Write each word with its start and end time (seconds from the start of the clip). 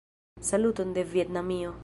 Saluton 0.47 0.95
de 0.97 1.03
Vjetnamio! 1.13 1.75